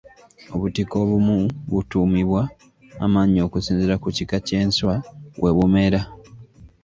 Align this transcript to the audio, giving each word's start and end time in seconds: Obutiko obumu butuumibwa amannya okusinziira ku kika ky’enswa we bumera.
Obutiko 0.55 0.93
obumu 1.03 1.35
butuumibwa 1.73 2.41
amannya 3.05 3.41
okusinziira 3.47 3.95
ku 4.01 4.07
kika 4.17 4.37
ky’enswa 4.47 4.93
we 5.41 5.49
bumera. 5.57 6.01